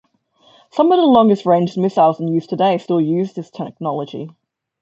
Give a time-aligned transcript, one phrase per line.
[0.71, 4.31] Some of the longest-range missiles in use today still use this technology.